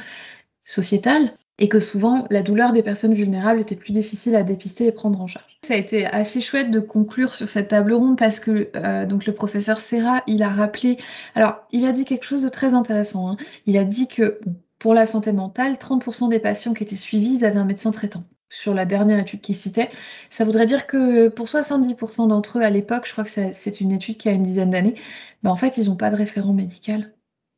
sociétale 0.65 1.33
et 1.59 1.69
que 1.69 1.79
souvent 1.79 2.25
la 2.29 2.41
douleur 2.41 2.73
des 2.73 2.83
personnes 2.83 3.13
vulnérables 3.13 3.59
était 3.59 3.75
plus 3.75 3.93
difficile 3.93 4.35
à 4.35 4.43
dépister 4.43 4.87
et 4.87 4.91
prendre 4.91 5.21
en 5.21 5.27
charge. 5.27 5.59
Ça 5.63 5.75
a 5.75 5.77
été 5.77 6.05
assez 6.05 6.41
chouette 6.41 6.71
de 6.71 6.79
conclure 6.79 7.35
sur 7.35 7.47
cette 7.47 7.69
table 7.69 7.93
ronde 7.93 8.17
parce 8.17 8.39
que 8.39 8.69
euh, 8.75 9.05
donc 9.05 9.25
le 9.25 9.33
professeur 9.33 9.79
Serra, 9.79 10.23
il 10.27 10.43
a 10.43 10.49
rappelé, 10.49 10.97
alors 11.35 11.57
il 11.71 11.85
a 11.85 11.91
dit 11.91 12.05
quelque 12.05 12.25
chose 12.25 12.43
de 12.43 12.49
très 12.49 12.73
intéressant. 12.73 13.29
Hein. 13.29 13.37
Il 13.65 13.77
a 13.77 13.83
dit 13.83 14.07
que 14.07 14.39
pour 14.79 14.93
la 14.93 15.05
santé 15.05 15.31
mentale, 15.31 15.75
30% 15.75 16.29
des 16.29 16.39
patients 16.39 16.73
qui 16.73 16.83
étaient 16.83 16.95
suivis 16.95 17.45
avaient 17.45 17.59
un 17.59 17.65
médecin 17.65 17.91
traitant. 17.91 18.23
Sur 18.49 18.73
la 18.73 18.85
dernière 18.85 19.17
étude 19.17 19.41
qu'il 19.41 19.55
citait, 19.55 19.89
ça 20.29 20.45
voudrait 20.45 20.65
dire 20.65 20.85
que 20.85 21.29
pour 21.29 21.47
70% 21.47 22.27
d'entre 22.27 22.59
eux 22.59 22.61
à 22.61 22.69
l'époque, 22.69 23.07
je 23.07 23.11
crois 23.13 23.23
que 23.23 23.29
c'est 23.29 23.81
une 23.81 23.91
étude 23.91 24.17
qui 24.17 24.29
a 24.29 24.31
une 24.31 24.43
dizaine 24.43 24.69
d'années, 24.69 24.95
ben 25.41 25.49
en 25.49 25.55
fait 25.55 25.77
ils 25.77 25.85
n'ont 25.85 25.95
pas 25.95 26.11
de 26.11 26.15
référent 26.15 26.53
médical. 26.53 27.13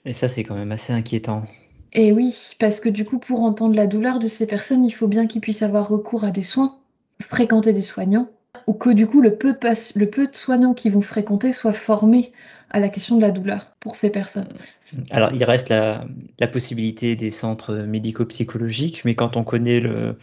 Et 0.06 0.14
ça 0.14 0.28
c'est 0.28 0.44
quand 0.44 0.56
même 0.56 0.72
assez 0.72 0.94
inquiétant. 0.94 1.44
Et 1.96 2.12
oui, 2.12 2.56
parce 2.60 2.82
que 2.82 2.90
du 2.90 3.06
coup, 3.06 3.20
pour 3.20 3.42
entendre 3.42 3.74
la 3.75 3.88
douleur 3.88 4.20
de 4.20 4.28
ces 4.28 4.46
personnes, 4.46 4.84
il 4.86 4.92
faut 4.92 5.08
bien 5.08 5.28
qu'ils 5.28 5.42
puissent 5.42 5.64
avoir 5.64 5.88
recours 5.88 6.25
à 6.25 6.32
des 6.32 6.44
soins, 6.44 6.78
fréquenter 7.22 7.72
des 7.74 7.82
soignants. 7.82 8.28
ou 8.68 8.74
que 8.74 8.90
du 8.90 9.08
coup 9.08 9.22
le 9.22 9.38
peu 9.38 9.54
de, 9.54 10.00
le 10.00 10.10
peu 10.10 10.28
de 10.28 10.36
soignants 10.36 10.74
qui 10.74 10.90
vont 10.90 11.02
fréquenter 11.02 11.54
soient 11.54 11.74
formés 11.74 12.34
à 12.69 12.79
la 12.79 12.89
question 12.89 13.15
de 13.15 13.22
la 13.22 13.31
douleur 13.31 13.72
pour 13.79 13.95
ces 13.95 14.10
personnes. 14.10 14.48
Alors, 15.12 15.31
il 15.34 15.43
reste 15.43 15.69
la, 15.69 16.05
possibilité 16.51 17.15
des 17.15 17.31
centres 17.31 17.74
médico-psychologiques, 17.74 19.03
mais 19.03 19.15
quand 19.15 19.36
on 19.36 19.43
connaît 19.43 19.79
le, 19.79 20.17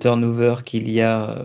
turnover 0.00 0.56
qu'il 0.64 0.90
y 0.90 1.02
a 1.02 1.30
euh, 1.30 1.44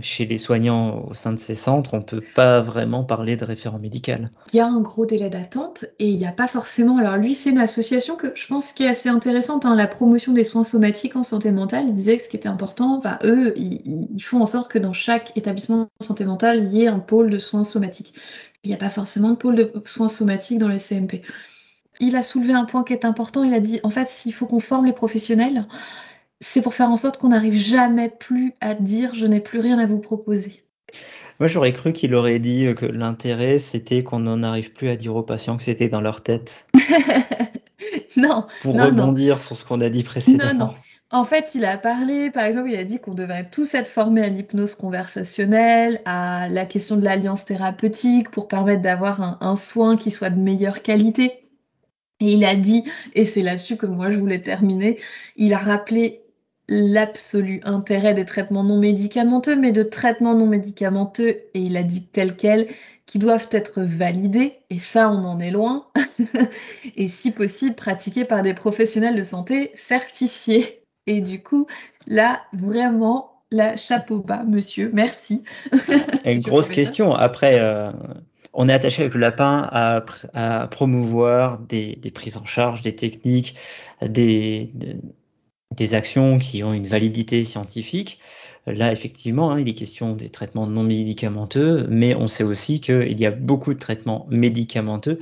chez 0.00 0.24
les 0.24 0.38
soignants 0.38 1.06
au 1.08 1.14
sein 1.14 1.32
de 1.32 1.38
ces 1.38 1.54
centres, 1.54 1.94
on 1.94 1.98
ne 1.98 2.02
peut 2.02 2.22
pas 2.36 2.60
vraiment 2.60 3.02
parler 3.02 3.36
de 3.36 3.44
référent 3.44 3.80
médical. 3.80 4.30
Il 4.52 4.58
y 4.58 4.60
a 4.60 4.66
un 4.66 4.80
gros 4.80 5.06
délai 5.06 5.28
d'attente 5.28 5.86
et 5.98 6.08
il 6.08 6.16
n'y 6.16 6.26
a 6.26 6.30
pas 6.30 6.46
forcément. 6.46 6.98
Alors, 6.98 7.16
lui, 7.16 7.34
c'est 7.34 7.50
une 7.50 7.58
association 7.58 8.14
que 8.14 8.32
je 8.36 8.46
pense 8.46 8.72
qui 8.72 8.84
est 8.84 8.88
assez 8.88 9.08
intéressante, 9.08 9.66
hein, 9.66 9.74
la 9.74 9.88
promotion 9.88 10.32
des 10.32 10.44
soins 10.44 10.62
somatiques 10.62 11.16
en 11.16 11.24
santé 11.24 11.50
mentale. 11.50 11.86
Il 11.88 11.94
disait 11.94 12.16
que 12.16 12.22
ce 12.22 12.28
qui 12.28 12.36
était 12.36 12.48
important, 12.48 12.98
enfin, 12.98 13.18
eux, 13.24 13.54
ils, 13.56 13.82
ils 14.14 14.22
font 14.22 14.40
en 14.40 14.46
sorte 14.46 14.70
que 14.70 14.78
dans 14.78 14.92
chaque 14.92 15.36
établissement 15.36 15.88
de 16.00 16.06
santé 16.06 16.24
mentale, 16.24 16.68
il 16.70 16.72
y 16.72 16.84
ait 16.84 16.88
un 16.88 17.00
pôle 17.00 17.28
de 17.28 17.38
soins 17.38 17.64
somatiques. 17.64 18.14
Il 18.64 18.68
n'y 18.68 18.74
a 18.74 18.78
pas 18.78 18.90
forcément 18.90 19.30
de 19.30 19.36
pôle 19.36 19.54
de 19.54 19.72
soins 19.86 20.08
somatiques 20.08 20.58
dans 20.58 20.68
les 20.68 20.78
CMP. 20.78 21.22
Il 21.98 22.16
a 22.16 22.22
soulevé 22.22 22.52
un 22.52 22.64
point 22.64 22.84
qui 22.84 22.92
est 22.92 23.04
important. 23.04 23.44
Il 23.44 23.54
a 23.54 23.60
dit, 23.60 23.80
en 23.82 23.90
fait, 23.90 24.08
s'il 24.08 24.32
faut 24.32 24.46
qu'on 24.46 24.60
forme 24.60 24.86
les 24.86 24.92
professionnels, 24.92 25.66
c'est 26.40 26.62
pour 26.62 26.74
faire 26.74 26.90
en 26.90 26.96
sorte 26.96 27.18
qu'on 27.18 27.28
n'arrive 27.28 27.54
jamais 27.54 28.08
plus 28.08 28.54
à 28.60 28.74
dire 28.74 29.14
je 29.14 29.26
n'ai 29.26 29.40
plus 29.40 29.60
rien 29.60 29.78
à 29.78 29.86
vous 29.86 29.98
proposer. 29.98 30.64
Moi, 31.38 31.46
j'aurais 31.46 31.72
cru 31.72 31.92
qu'il 31.92 32.14
aurait 32.14 32.38
dit 32.38 32.66
que 32.76 32.84
l'intérêt, 32.84 33.58
c'était 33.58 34.02
qu'on 34.02 34.20
n'en 34.20 34.42
arrive 34.42 34.72
plus 34.72 34.88
à 34.88 34.96
dire 34.96 35.16
aux 35.16 35.22
patients 35.22 35.56
que 35.56 35.62
c'était 35.62 35.88
dans 35.88 36.02
leur 36.02 36.22
tête. 36.22 36.66
non. 38.16 38.46
Pour 38.60 38.78
rebondir 38.78 39.40
sur 39.40 39.56
ce 39.56 39.64
qu'on 39.64 39.80
a 39.80 39.88
dit 39.88 40.02
précédemment. 40.02 40.52
Non, 40.52 40.66
non. 40.66 40.74
En 41.12 41.24
fait, 41.24 41.56
il 41.56 41.64
a 41.64 41.76
parlé, 41.76 42.30
par 42.30 42.44
exemple, 42.44 42.70
il 42.70 42.76
a 42.76 42.84
dit 42.84 43.00
qu'on 43.00 43.14
devrait 43.14 43.48
tous 43.50 43.74
être 43.74 43.88
formés 43.88 44.22
à 44.22 44.28
l'hypnose 44.28 44.76
conversationnelle, 44.76 46.00
à 46.04 46.48
la 46.48 46.66
question 46.66 46.96
de 46.96 47.04
l'alliance 47.04 47.44
thérapeutique 47.44 48.30
pour 48.30 48.46
permettre 48.46 48.82
d'avoir 48.82 49.42
un, 49.42 49.56
soin 49.56 49.96
qui 49.96 50.12
soit 50.12 50.30
de 50.30 50.38
meilleure 50.38 50.82
qualité. 50.82 51.48
Et 52.20 52.34
il 52.34 52.44
a 52.44 52.54
dit, 52.54 52.84
et 53.14 53.24
c'est 53.24 53.42
là-dessus 53.42 53.76
que 53.76 53.86
moi 53.86 54.12
je 54.12 54.18
voulais 54.18 54.40
terminer, 54.40 55.00
il 55.36 55.52
a 55.52 55.58
rappelé 55.58 56.22
l'absolu 56.68 57.60
intérêt 57.64 58.14
des 58.14 58.24
traitements 58.24 58.62
non 58.62 58.78
médicamenteux, 58.78 59.56
mais 59.56 59.72
de 59.72 59.82
traitements 59.82 60.34
non 60.34 60.46
médicamenteux, 60.46 61.28
et 61.28 61.50
il 61.54 61.76
a 61.76 61.82
dit 61.82 62.06
tel 62.06 62.36
quel, 62.36 62.68
qui 63.06 63.18
doivent 63.18 63.48
être 63.50 63.82
validés, 63.82 64.58
et 64.70 64.78
ça 64.78 65.10
on 65.10 65.24
en 65.24 65.40
est 65.40 65.50
loin, 65.50 65.86
et 66.96 67.08
si 67.08 67.32
possible 67.32 67.74
pratiqués 67.74 68.24
par 68.24 68.42
des 68.42 68.54
professionnels 68.54 69.16
de 69.16 69.24
santé 69.24 69.72
certifiés. 69.74 70.79
Et 71.10 71.20
du 71.22 71.42
coup, 71.42 71.66
là, 72.06 72.40
vraiment, 72.52 73.42
la 73.50 73.76
chapeau 73.76 74.20
bas, 74.20 74.44
monsieur, 74.44 74.92
merci. 74.94 75.42
Une 76.24 76.40
grosse 76.40 76.68
question. 76.68 77.12
Après, 77.12 77.58
euh, 77.58 77.90
on 78.52 78.68
est 78.68 78.72
attaché 78.72 79.02
avec 79.02 79.14
le 79.14 79.20
lapin 79.20 79.68
à, 79.72 80.68
promouvoir 80.68 81.58
des, 81.58 81.96
prises 82.14 82.36
en 82.36 82.44
charge, 82.44 82.82
des 82.82 82.94
techniques, 82.94 83.56
des, 84.00 84.70
des, 85.76 85.94
actions 85.94 86.38
qui 86.38 86.62
ont 86.62 86.72
une 86.72 86.86
validité 86.86 87.42
scientifique. 87.42 88.20
Là, 88.68 88.92
effectivement, 88.92 89.50
hein, 89.50 89.58
il 89.58 89.68
est 89.68 89.74
question 89.74 90.14
des 90.14 90.28
traitements 90.28 90.68
non 90.68 90.84
médicamenteux, 90.84 91.88
mais 91.90 92.14
on 92.14 92.28
sait 92.28 92.44
aussi 92.44 92.80
qu'il 92.80 93.18
y 93.18 93.26
a 93.26 93.32
beaucoup 93.32 93.74
de 93.74 93.80
traitements 93.80 94.28
médicamenteux 94.30 95.18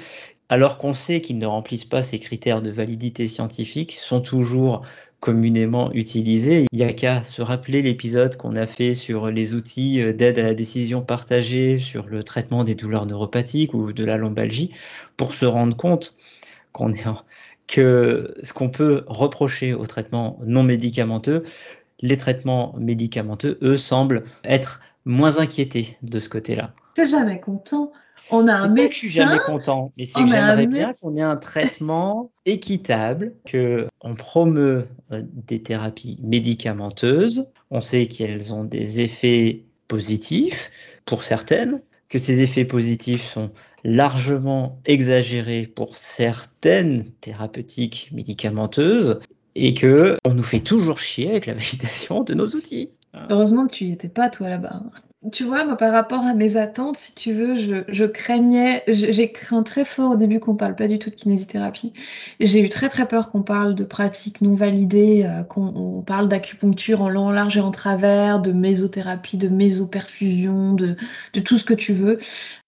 alors 0.48 0.78
qu'on 0.78 0.92
sait 0.92 1.20
qu'ils 1.20 1.38
ne 1.38 1.46
remplissent 1.46 1.84
pas 1.84 2.02
ces 2.02 2.18
critères 2.18 2.62
de 2.62 2.70
validité 2.70 3.26
scientifique, 3.26 3.92
sont 3.92 4.20
toujours 4.20 4.82
communément 5.20 5.92
utilisé. 5.92 6.66
Il 6.70 6.78
n'y 6.78 6.84
a 6.84 6.92
qu'à 6.92 7.24
se 7.24 7.42
rappeler 7.42 7.82
l'épisode 7.82 8.36
qu'on 8.36 8.54
a 8.54 8.66
fait 8.66 8.94
sur 8.94 9.30
les 9.30 9.54
outils 9.54 10.00
euh, 10.00 10.12
d'aide 10.12 10.38
à 10.38 10.42
la 10.42 10.54
décision 10.54 11.02
partagée 11.02 11.80
sur 11.80 12.06
le 12.06 12.22
traitement 12.22 12.62
des 12.62 12.76
douleurs 12.76 13.06
neuropathiques 13.06 13.74
ou 13.74 13.92
de 13.92 14.04
la 14.04 14.16
lombalgie 14.16 14.70
pour 15.16 15.34
se 15.34 15.44
rendre 15.44 15.76
compte 15.76 16.14
que 17.66 18.34
ce 18.42 18.52
qu'on 18.52 18.70
peut 18.70 19.04
reprocher 19.06 19.74
aux 19.74 19.86
traitements 19.86 20.38
non 20.44 20.62
médicamenteux, 20.62 21.42
les 22.00 22.16
traitements 22.16 22.74
médicamenteux, 22.78 23.58
eux, 23.62 23.76
semblent 23.76 24.24
être 24.44 24.80
moins 25.04 25.38
inquiétés 25.38 25.96
de 26.02 26.18
ce 26.18 26.28
côté-là. 26.28 26.72
T'es 26.94 27.06
jamais 27.06 27.40
content 27.40 27.92
on 28.30 28.46
a 28.48 28.54
un 28.54 28.68
médecin. 28.68 28.88
que 28.88 28.94
je 28.94 28.98
suis 28.98 29.08
jamais 29.08 29.38
content, 29.38 29.92
mais 29.96 30.04
c'est 30.04 30.22
que 30.22 30.28
j'aimerais 30.28 30.66
bien 30.66 30.92
qu'on 31.00 31.16
ait 31.16 31.22
un 31.22 31.36
traitement 31.36 32.30
équitable, 32.46 33.34
que 33.46 33.88
on 34.00 34.14
promeut 34.14 34.86
euh, 35.12 35.22
des 35.24 35.62
thérapies 35.62 36.18
médicamenteuses. 36.22 37.50
On 37.70 37.80
sait 37.80 38.06
qu'elles 38.06 38.52
ont 38.52 38.64
des 38.64 39.00
effets 39.00 39.64
positifs 39.88 40.70
pour 41.04 41.24
certaines, 41.24 41.80
que 42.08 42.18
ces 42.18 42.40
effets 42.40 42.64
positifs 42.64 43.24
sont 43.24 43.50
largement 43.84 44.80
exagérés 44.84 45.66
pour 45.66 45.96
certaines 45.96 47.10
thérapeutiques 47.20 48.10
médicamenteuses 48.12 49.20
et 49.54 49.74
que 49.74 50.16
on 50.24 50.34
nous 50.34 50.42
fait 50.42 50.60
toujours 50.60 50.98
chier 50.98 51.30
avec 51.30 51.46
la 51.46 51.54
validation 51.54 52.22
de 52.22 52.34
nos 52.34 52.46
outils. 52.46 52.90
Heureusement 53.30 53.66
que 53.66 53.72
tu 53.74 53.84
n'y 53.84 53.92
étais 53.92 54.08
pas 54.08 54.30
toi 54.30 54.48
là-bas 54.48 54.82
tu 55.32 55.44
vois, 55.44 55.64
moi, 55.64 55.76
par 55.76 55.92
rapport 55.92 56.20
à 56.20 56.34
mes 56.34 56.56
attentes, 56.56 56.96
si 56.96 57.14
tu 57.14 57.32
veux, 57.32 57.54
je, 57.54 58.04
craignais, 58.04 58.82
j'ai 58.86 59.32
craint 59.32 59.62
très 59.62 59.84
fort 59.84 60.12
au 60.12 60.16
début 60.16 60.40
qu'on 60.40 60.54
parle 60.54 60.74
pas 60.74 60.88
du 60.88 60.98
tout 60.98 61.10
de 61.10 61.14
kinésithérapie. 61.14 61.92
J'ai 62.40 62.60
eu 62.60 62.68
très 62.68 62.88
très 62.88 63.06
peur 63.06 63.30
qu'on 63.30 63.42
parle 63.42 63.74
de 63.74 63.84
pratiques 63.84 64.40
non 64.40 64.54
validées, 64.54 65.24
euh, 65.24 65.44
qu'on 65.44 66.02
parle 66.06 66.28
d'acupuncture 66.28 67.02
en 67.02 67.08
long, 67.08 67.30
large 67.30 67.56
et 67.56 67.60
en 67.60 67.70
travers, 67.70 68.40
de 68.40 68.52
mésothérapie, 68.52 69.36
de 69.36 69.48
mésoperfusion, 69.48 70.74
de, 70.74 70.96
tout 71.44 71.58
ce 71.58 71.64
que 71.64 71.74
tu 71.74 71.92
veux. 71.92 72.18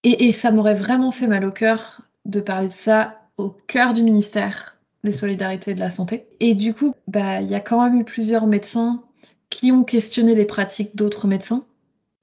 Et, 0.03 0.31
ça 0.31 0.51
m'aurait 0.51 0.75
vraiment 0.75 1.11
fait 1.11 1.27
mal 1.27 1.45
au 1.45 1.51
cœur 1.51 2.01
de 2.25 2.39
parler 2.39 2.67
de 2.67 2.73
ça 2.73 3.21
au 3.37 3.49
cœur 3.49 3.93
du 3.93 4.03
ministère 4.03 4.77
de 5.03 5.11
Solidarité 5.11 5.71
et 5.71 5.73
de 5.75 5.79
la 5.79 5.89
Santé. 5.89 6.27
Et 6.39 6.55
du 6.55 6.73
coup, 6.73 6.93
bah, 7.07 7.41
il 7.41 7.49
y 7.49 7.55
a 7.55 7.59
quand 7.59 7.83
même 7.83 7.99
eu 7.99 8.03
plusieurs 8.03 8.47
médecins 8.47 9.03
qui 9.49 9.71
ont 9.71 9.83
questionné 9.83 10.35
les 10.35 10.45
pratiques 10.45 10.95
d'autres 10.95 11.27
médecins 11.27 11.65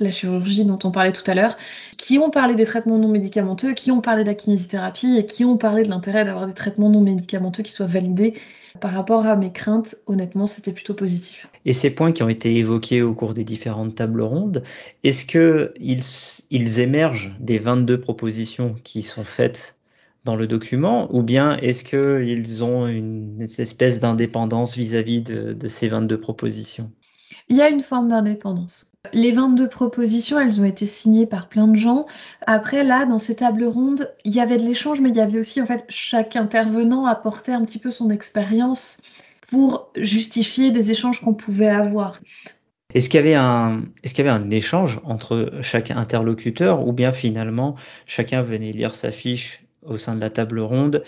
la 0.00 0.10
chirurgie 0.10 0.64
dont 0.64 0.78
on 0.84 0.90
parlait 0.90 1.12
tout 1.12 1.28
à 1.28 1.34
l'heure, 1.34 1.56
qui 1.96 2.18
ont 2.18 2.30
parlé 2.30 2.54
des 2.54 2.64
traitements 2.64 2.98
non 2.98 3.08
médicamenteux, 3.08 3.74
qui 3.74 3.90
ont 3.90 4.00
parlé 4.00 4.22
de 4.22 4.28
la 4.28 4.34
kinésithérapie 4.34 5.16
et 5.16 5.26
qui 5.26 5.44
ont 5.44 5.56
parlé 5.56 5.82
de 5.82 5.88
l'intérêt 5.88 6.24
d'avoir 6.24 6.46
des 6.46 6.54
traitements 6.54 6.90
non 6.90 7.00
médicamenteux 7.00 7.62
qui 7.62 7.72
soient 7.72 7.86
validés. 7.86 8.34
Par 8.80 8.92
rapport 8.92 9.26
à 9.26 9.34
mes 9.34 9.50
craintes, 9.50 9.96
honnêtement, 10.06 10.46
c'était 10.46 10.72
plutôt 10.72 10.94
positif. 10.94 11.48
Et 11.64 11.72
ces 11.72 11.90
points 11.90 12.12
qui 12.12 12.22
ont 12.22 12.28
été 12.28 12.56
évoqués 12.56 13.02
au 13.02 13.12
cours 13.12 13.34
des 13.34 13.42
différentes 13.42 13.96
tables 13.96 14.22
rondes, 14.22 14.62
est-ce 15.02 15.26
qu'ils 15.26 16.00
ils 16.50 16.80
émergent 16.80 17.34
des 17.40 17.58
22 17.58 18.00
propositions 18.00 18.76
qui 18.84 19.02
sont 19.02 19.24
faites 19.24 19.76
dans 20.24 20.36
le 20.36 20.46
document 20.46 21.08
ou 21.14 21.22
bien 21.22 21.56
est-ce 21.56 21.82
qu'ils 21.82 22.62
ont 22.62 22.86
une, 22.86 23.40
espèce 23.40 23.98
d'indépendance 23.98 24.76
vis-à-vis 24.76 25.22
de, 25.22 25.54
de 25.54 25.68
ces 25.68 25.88
22 25.88 26.20
propositions? 26.20 26.92
Il 27.48 27.56
y 27.56 27.62
a 27.62 27.68
une 27.68 27.80
forme 27.80 28.08
d'indépendance. 28.08 28.87
Les 29.12 29.32
22 29.32 29.68
propositions, 29.68 30.40
elles 30.40 30.60
ont 30.60 30.64
été 30.64 30.86
signées 30.86 31.26
par 31.26 31.48
plein 31.48 31.68
de 31.68 31.76
gens. 31.76 32.06
Après, 32.46 32.84
là, 32.84 33.06
dans 33.06 33.18
ces 33.18 33.36
tables 33.36 33.64
rondes, 33.64 34.12
il 34.24 34.34
y 34.34 34.40
avait 34.40 34.58
de 34.58 34.64
l'échange, 34.64 35.00
mais 35.00 35.10
il 35.10 35.16
y 35.16 35.20
avait 35.20 35.38
aussi, 35.38 35.62
en 35.62 35.66
fait, 35.66 35.84
chaque 35.88 36.36
intervenant 36.36 37.06
apportait 37.06 37.52
un 37.52 37.64
petit 37.64 37.78
peu 37.78 37.90
son 37.90 38.10
expérience 38.10 39.00
pour 39.48 39.90
justifier 39.96 40.70
des 40.70 40.90
échanges 40.90 41.20
qu'on 41.20 41.34
pouvait 41.34 41.68
avoir. 41.68 42.20
Est-ce 42.94 43.08
qu'il 43.08 43.18
y 43.18 43.22
avait 43.22 43.34
un, 43.34 44.50
échange 44.50 45.00
entre 45.04 45.58
chaque 45.62 45.90
interlocuteur 45.90 46.86
ou 46.86 46.92
bien 46.92 47.12
finalement 47.12 47.76
chacun 48.06 48.42
venait 48.42 48.72
lire 48.72 48.94
sa 48.94 49.10
fiche 49.10 49.62
au 49.82 49.96
sein 49.96 50.14
de 50.14 50.20
la 50.20 50.30
table 50.30 50.60
ronde, 50.60 51.02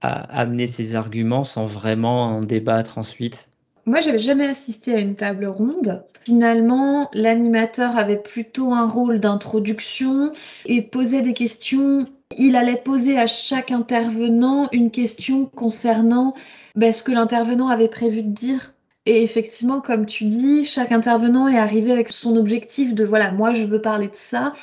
à 0.00 0.20
amener 0.38 0.66
ses 0.66 0.96
arguments 0.96 1.44
sans 1.44 1.64
vraiment 1.64 2.36
en 2.36 2.40
débattre 2.40 2.98
ensuite? 2.98 3.48
Moi, 3.86 4.00
j'avais 4.00 4.18
jamais 4.18 4.46
assisté 4.46 4.94
à 4.94 5.00
une 5.00 5.16
table 5.16 5.46
ronde. 5.46 6.04
Finalement, 6.24 7.10
l'animateur 7.12 7.98
avait 7.98 8.16
plutôt 8.16 8.72
un 8.72 8.88
rôle 8.88 9.20
d'introduction 9.20 10.32
et 10.64 10.80
posait 10.80 11.22
des 11.22 11.34
questions. 11.34 12.06
Il 12.38 12.56
allait 12.56 12.76
poser 12.76 13.18
à 13.18 13.26
chaque 13.26 13.70
intervenant 13.70 14.68
une 14.72 14.90
question 14.90 15.44
concernant 15.44 16.34
ben, 16.76 16.92
ce 16.92 17.02
que 17.02 17.12
l'intervenant 17.12 17.68
avait 17.68 17.88
prévu 17.88 18.22
de 18.22 18.30
dire. 18.30 18.72
Et 19.06 19.22
effectivement, 19.22 19.82
comme 19.82 20.06
tu 20.06 20.24
dis, 20.24 20.64
chaque 20.64 20.92
intervenant 20.92 21.46
est 21.46 21.58
arrivé 21.58 21.92
avec 21.92 22.08
son 22.08 22.36
objectif 22.36 22.94
de 22.94 23.04
voilà, 23.04 23.32
moi 23.32 23.52
je 23.52 23.64
veux 23.64 23.82
parler 23.82 24.08
de 24.08 24.16
ça. 24.16 24.54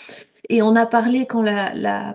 Et 0.51 0.61
on 0.61 0.75
a 0.75 0.85
parlé 0.85 1.25
quand 1.25 1.41
la, 1.41 2.13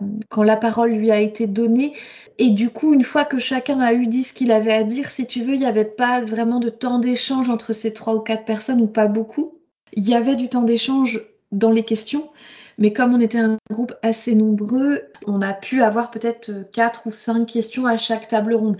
parole 0.60 0.90
lui 0.90 1.10
a 1.10 1.18
été 1.18 1.46
donnée. 1.46 1.94
Et 2.36 2.50
du 2.50 2.68
coup, 2.68 2.92
une 2.92 3.02
fois 3.02 3.24
que 3.24 3.38
chacun 3.38 3.80
a 3.80 3.94
eu 3.94 4.06
dit 4.06 4.24
ce 4.24 4.34
qu'il 4.34 4.52
avait 4.52 4.74
à 4.74 4.84
dire, 4.84 5.10
si 5.10 5.26
tu 5.26 5.40
veux, 5.40 5.54
il 5.54 5.60
n'y 5.60 5.64
avait 5.64 5.86
pas 5.86 6.20
vraiment 6.20 6.60
de 6.60 6.68
temps 6.68 6.98
d'échange 6.98 7.48
entre 7.48 7.72
ces 7.72 7.94
trois 7.94 8.14
ou 8.14 8.20
quatre 8.20 8.44
personnes, 8.44 8.82
ou 8.82 8.88
pas 8.88 9.06
beaucoup. 9.06 9.58
Il 9.94 10.06
y 10.06 10.14
avait 10.14 10.36
du 10.36 10.50
temps 10.50 10.64
d'échange 10.64 11.22
dans 11.50 11.70
les 11.70 11.82
questions, 11.82 12.28
mais 12.76 12.92
comme 12.92 13.14
on 13.14 13.20
était 13.20 13.38
un 13.38 13.56
groupe 13.70 13.94
assez 14.02 14.34
nombreux, 14.34 15.00
on 15.26 15.40
a 15.40 15.54
pu 15.54 15.80
avoir 15.80 16.10
peut-être 16.10 16.70
quatre 16.72 17.06
ou 17.06 17.12
cinq 17.12 17.46
questions 17.46 17.86
à 17.86 17.96
chaque 17.96 18.28
table 18.28 18.52
ronde. 18.52 18.76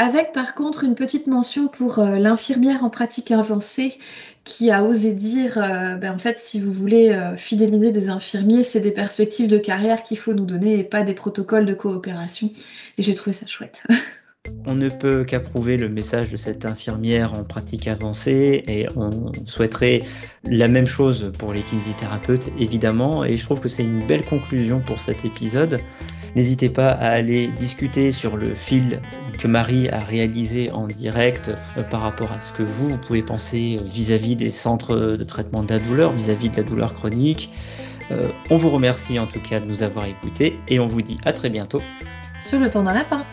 Avec 0.00 0.32
par 0.32 0.54
contre 0.54 0.84
une 0.84 0.94
petite 0.94 1.26
mention 1.26 1.66
pour 1.66 1.98
euh, 1.98 2.18
l'infirmière 2.18 2.84
en 2.84 2.90
pratique 2.90 3.32
avancée 3.32 3.98
qui 4.44 4.70
a 4.70 4.84
osé 4.84 5.12
dire, 5.12 5.58
euh, 5.58 5.96
ben, 5.96 6.14
en 6.14 6.18
fait, 6.18 6.38
si 6.38 6.60
vous 6.60 6.72
voulez 6.72 7.10
euh, 7.10 7.36
fidéliser 7.36 7.90
des 7.90 8.08
infirmiers, 8.08 8.62
c'est 8.62 8.80
des 8.80 8.92
perspectives 8.92 9.48
de 9.48 9.58
carrière 9.58 10.04
qu'il 10.04 10.16
faut 10.16 10.32
nous 10.32 10.46
donner 10.46 10.78
et 10.78 10.84
pas 10.84 11.02
des 11.02 11.14
protocoles 11.14 11.66
de 11.66 11.74
coopération. 11.74 12.50
Et 12.96 13.02
j'ai 13.02 13.16
trouvé 13.16 13.32
ça 13.32 13.46
chouette. 13.46 13.82
On 14.66 14.74
ne 14.74 14.88
peut 14.88 15.24
qu'approuver 15.24 15.76
le 15.76 15.88
message 15.88 16.30
de 16.30 16.36
cette 16.36 16.66
infirmière 16.66 17.34
en 17.34 17.42
pratique 17.42 17.88
avancée 17.88 18.64
et 18.68 18.86
on 18.96 19.32
souhaiterait 19.46 20.00
la 20.44 20.68
même 20.68 20.86
chose 20.86 21.32
pour 21.38 21.52
les 21.52 21.62
kinésithérapeutes 21.62 22.50
évidemment 22.58 23.24
et 23.24 23.36
je 23.36 23.44
trouve 23.44 23.60
que 23.60 23.68
c'est 23.68 23.82
une 23.82 24.04
belle 24.04 24.24
conclusion 24.24 24.80
pour 24.80 24.98
cet 24.98 25.24
épisode. 25.24 25.78
N'hésitez 26.36 26.68
pas 26.68 26.90
à 26.90 27.08
aller 27.08 27.48
discuter 27.48 28.12
sur 28.12 28.36
le 28.36 28.54
fil 28.54 29.00
que 29.38 29.48
Marie 29.48 29.88
a 29.88 30.00
réalisé 30.00 30.70
en 30.70 30.86
direct 30.86 31.50
euh, 31.78 31.82
par 31.82 32.02
rapport 32.02 32.30
à 32.32 32.40
ce 32.40 32.52
que 32.52 32.62
vous, 32.62 32.98
pouvez 32.98 33.22
penser 33.22 33.78
vis-à-vis 33.86 34.36
des 34.36 34.50
centres 34.50 34.94
de 34.94 35.24
traitement 35.24 35.62
de 35.62 35.72
la 35.72 35.78
douleur, 35.78 36.12
vis-à-vis 36.12 36.50
de 36.50 36.58
la 36.58 36.62
douleur 36.62 36.94
chronique. 36.94 37.50
Euh, 38.10 38.28
on 38.50 38.58
vous 38.58 38.68
remercie 38.68 39.18
en 39.18 39.26
tout 39.26 39.40
cas 39.40 39.60
de 39.60 39.64
nous 39.64 39.82
avoir 39.82 40.04
écoutés 40.04 40.58
et 40.68 40.78
on 40.78 40.88
vous 40.88 41.02
dit 41.02 41.16
à 41.24 41.32
très 41.32 41.48
bientôt 41.48 41.80
sur 42.36 42.60
le 42.60 42.68
temps 42.70 42.82
d'un 42.82 42.94
lapin. 42.94 43.24